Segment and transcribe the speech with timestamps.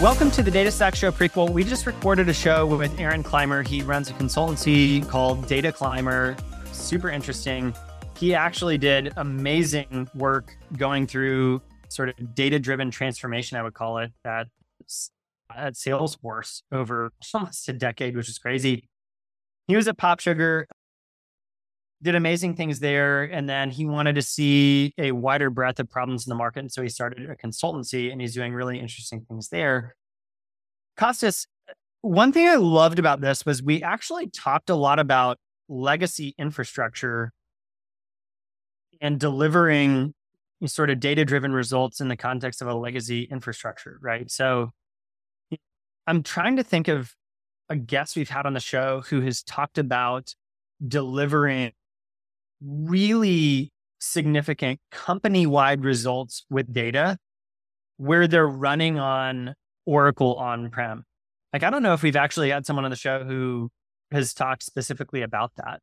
[0.00, 1.50] Welcome to the Data Stack Show prequel.
[1.50, 3.62] We just recorded a show with Aron Clymer.
[3.62, 6.36] He runs a consultancy called Data Clymer.
[6.72, 7.74] Super interesting.
[8.16, 11.60] He actually did amazing work going through
[11.90, 14.46] sort of data driven transformation, I would call it, at,
[15.54, 18.88] at Salesforce over almost a decade, which is crazy.
[19.68, 20.66] He was at Pop Sugar,
[22.02, 23.24] did amazing things there.
[23.24, 26.60] And then he wanted to see a wider breadth of problems in the market.
[26.60, 29.94] And so he started a consultancy and he's doing really interesting things there.
[30.98, 31.46] Kostas,
[32.02, 37.32] one thing I loved about this was we actually talked a lot about legacy infrastructure
[39.00, 40.14] and delivering
[40.66, 44.30] sort of data driven results in the context of a legacy infrastructure, right?
[44.30, 44.72] So
[46.06, 47.14] I'm trying to think of
[47.68, 50.34] a guest we've had on the show who has talked about
[50.86, 51.72] delivering
[52.60, 57.18] really significant company wide results with data
[57.96, 59.54] where they're running on
[59.86, 61.04] Oracle on prem.
[61.52, 63.70] Like, I don't know if we've actually had someone on the show who
[64.10, 65.80] has talked specifically about that.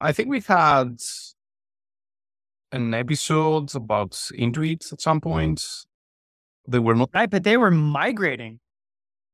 [0.00, 0.98] I think we've had
[2.72, 5.64] an episode about Intuit at some point.
[6.68, 8.60] They were not right, but they were migrating.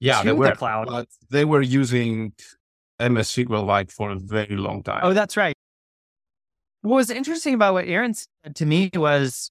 [0.00, 0.88] Yeah, they were the cloud.
[0.88, 2.32] But they were using
[3.00, 5.00] MS SQLite for a very long time.
[5.02, 5.54] Oh, that's right.
[6.82, 9.50] What was interesting about what Aron said to me was,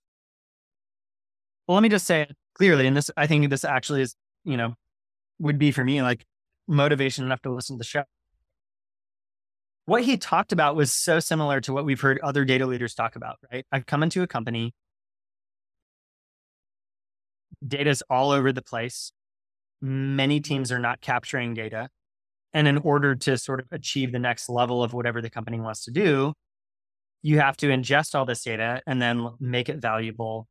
[1.67, 4.58] well, let me just say it clearly, and this I think this actually is, you
[4.58, 4.76] know,
[5.39, 6.26] would be for me like
[6.67, 8.04] motivation enough to listen to the show.
[9.86, 13.16] What he talked about was so similar to what we've heard other data leaders talk
[13.16, 13.66] about, right?
[13.72, 14.73] I've come into a company,
[17.66, 19.11] data's all over the place.
[19.82, 21.89] Many teams are not capturing data.
[22.53, 25.84] And in order to sort of achieve the next level of whatever the company wants
[25.86, 26.34] to do,
[27.22, 30.48] you have to ingest all this data and then make it valuable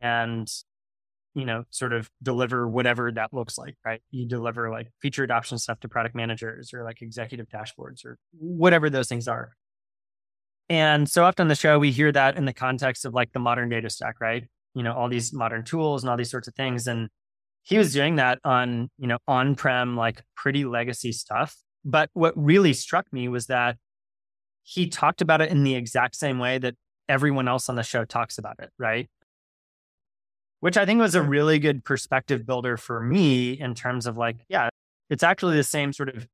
[0.00, 0.48] and
[1.34, 4.02] you know sort of deliver whatever that looks like right?
[4.10, 8.90] You deliver like feature adoption stuff to product managers or like executive dashboards or whatever
[8.90, 9.52] those things are.
[10.68, 13.38] And so often on the show we hear that in the context of like the
[13.38, 14.44] modern data stack right?
[14.74, 17.08] You know all these modern tools and all these sorts of things and
[17.62, 21.56] he was doing that on, you know, on-prem, like pretty legacy stuff.
[21.84, 23.76] But what really struck me was that
[24.62, 26.74] he talked about it in the exact same way that
[27.08, 29.08] everyone else on the show talks about it, right?
[30.60, 34.36] Which I think was a really good perspective builder for me in terms of like,
[34.48, 34.68] yeah,
[35.10, 36.26] it's actually the same sort of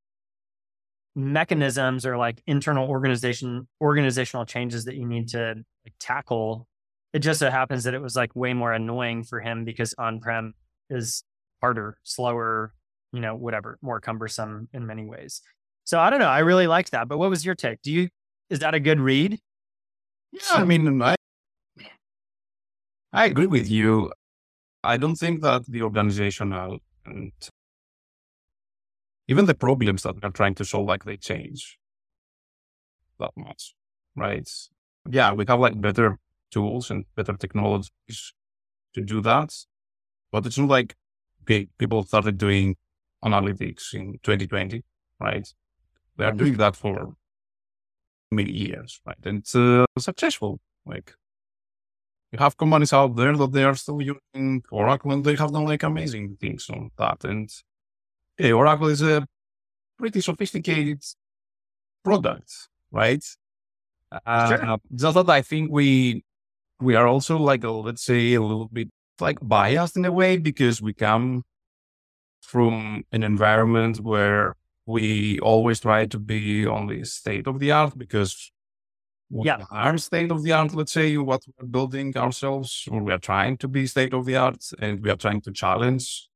[1.17, 6.67] mechanisms or like internal organization organizational changes that you need to like, tackle.
[7.15, 10.53] It just so happens that it was like way more annoying for him because on-prem
[10.91, 11.23] is
[11.61, 12.75] harder, slower,
[13.13, 15.41] you know, whatever, more cumbersome in many ways.
[15.85, 16.27] So I don't know.
[16.29, 17.09] I really liked that.
[17.09, 17.83] But what was your take?
[17.83, 18.09] Do you
[18.51, 19.39] is that a good read?
[20.33, 21.17] Yeah, I mean, I
[23.13, 24.13] I agree with you.
[24.85, 27.33] I don't think that the organizational and
[29.27, 31.79] even the problems that they're trying to solve, like they change
[33.19, 33.75] that much,
[34.17, 34.49] right?
[35.11, 36.19] Yeah, we have like better
[36.51, 38.35] tools and better technologies
[38.95, 39.55] to do that.
[40.33, 40.97] But it's not like
[41.43, 42.77] okay, people started doing
[43.25, 44.85] analytics in 2020,
[45.21, 45.53] right?
[46.17, 47.15] They are doing that for
[48.31, 49.17] many years, right?
[49.25, 50.61] And it's uh, successful.
[50.85, 51.15] Like
[52.33, 55.65] you have companies out there that they are still using Oracle and they have done
[55.65, 57.25] like amazing things on that.
[57.25, 57.51] And
[58.53, 59.27] Oracle is a
[59.99, 61.03] pretty sophisticated
[62.05, 63.25] product, right?
[64.13, 64.79] Uh, sure.
[64.95, 66.25] Just that I think we
[66.81, 68.89] we are also like a, let's say a little bit
[69.21, 71.45] like biased in a way because we come
[72.41, 74.55] from an environment where
[74.87, 78.51] we always try to be on the state of the art because
[79.31, 79.65] we yeah.
[79.71, 83.59] are state of the art, let's say what we're building ourselves, or we are trying
[83.59, 86.29] to be state of the art and we are trying to challenge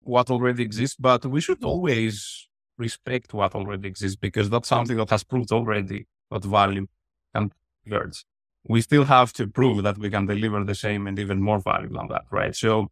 [0.00, 5.10] what already exists, but we should always respect what already exists because that's something that
[5.10, 6.86] has proved already what value
[7.34, 7.52] and
[7.84, 8.24] convert
[8.64, 11.88] we still have to prove that we can deliver the same and even more value
[11.88, 12.54] than that, right?
[12.54, 12.90] So,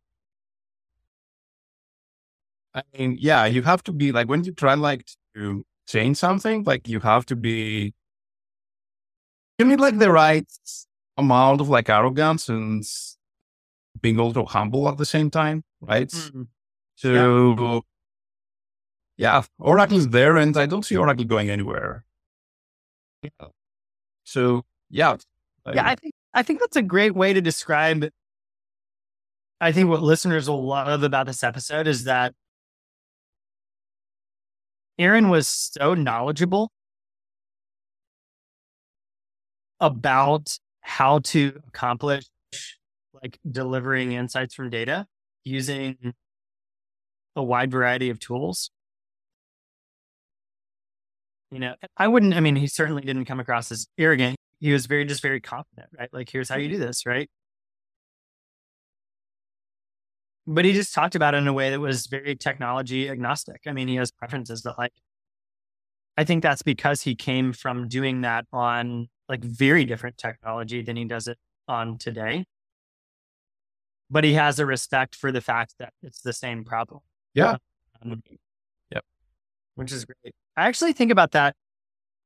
[2.75, 6.65] I mean, yeah, you have to be like when you try like to change something,
[6.65, 7.95] like you have to be,
[9.59, 10.47] you need like the right
[11.17, 12.85] amount of like arrogance and
[14.01, 16.09] being also humble at the same time, right?
[16.09, 16.43] Mm-hmm.
[16.97, 17.83] So,
[19.17, 19.39] yeah.
[19.39, 22.05] yeah, Oracle is there, and I don't see Oracle going anywhere.
[23.23, 23.49] Yeah.
[24.25, 25.17] So, yeah,
[25.75, 28.09] yeah, I think I think that's a great way to describe.
[29.61, 32.35] I think what listeners will love about this episode is that
[34.99, 36.71] Aron was so knowledgeable
[39.81, 42.25] about how to accomplish
[43.23, 45.07] like delivering insights from data
[45.45, 46.15] using
[47.37, 48.71] a wide variety of tools.
[51.51, 54.37] You know, I wouldn't, I mean, he certainly didn't come across as arrogant.
[54.61, 56.11] He was very, just very confident, right?
[56.13, 57.29] Like, here's how you do this, right?
[60.47, 63.63] But he just talked about it in a way that was very technology agnostic.
[63.67, 64.93] I mean, he has preferences that, like,
[66.17, 70.97] I think that's because he came from doing that on like very different technology than
[70.97, 72.45] he does it on today.
[74.11, 77.01] But he has a respect for the fact that it's the same problem.
[77.33, 77.57] Yeah.
[78.03, 78.23] Um,
[78.91, 79.05] yep.
[79.77, 80.35] Which is great.
[80.57, 81.55] I actually think about that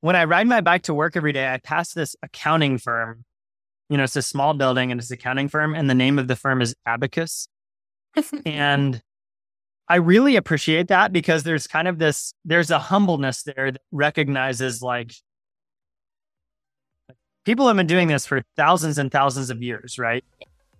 [0.05, 1.51] when I ride my bike to work every day.
[1.51, 3.25] I pass this accounting firm.
[3.89, 6.29] You know, it's a small building and it's an accounting firm, and the name of
[6.29, 7.49] the firm is Abacus.
[8.45, 9.01] and
[9.89, 14.83] I really appreciate that because there's kind of this, there's a humbleness there that recognizes
[14.83, 15.15] like
[17.47, 20.23] people have been doing this for thousands and thousands of years, right?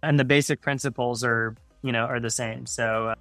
[0.03, 2.67] And the basic principles are, you know, are the same.
[2.67, 3.15] So, uh,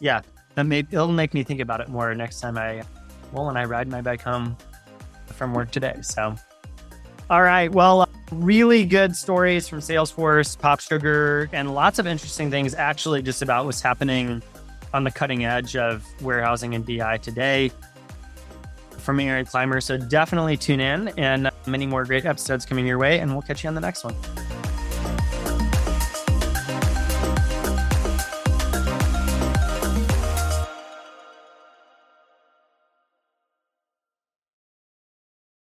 [0.00, 0.22] yeah,
[0.54, 2.84] that may, it'll make me think about it more next time I,
[3.32, 4.56] well, when I ride my bike home
[5.26, 5.96] from work today.
[6.02, 6.36] So,
[7.30, 7.70] all right.
[7.70, 13.22] Well, uh, really good stories from Salesforce, Pop Sugar, and lots of interesting things actually
[13.22, 14.42] just about what's happening
[14.92, 17.70] on the cutting edge of warehousing and BI today
[18.98, 19.80] from Aron Clymer.
[19.80, 23.64] So definitely tune in and many more great episodes coming your way, and we'll catch
[23.64, 24.14] you on the next one.